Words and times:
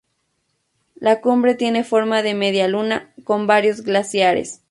La 0.95 1.21
cumbre 1.21 1.53
tiene 1.53 1.83
forma 1.83 2.23
de 2.23 2.33
media 2.33 2.67
luna, 2.67 3.13
con 3.23 3.45
varios 3.45 3.81
glaciares. 3.81 4.59